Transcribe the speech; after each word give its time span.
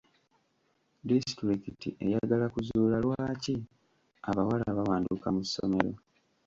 Disitulikiti 1.07 1.89
eyagala 2.05 2.45
kuzuula 2.53 2.97
lwaki 3.05 3.55
abawala 4.29 4.67
bawanduka 4.77 5.27
mu 5.35 5.41
ssomero? 5.47 5.91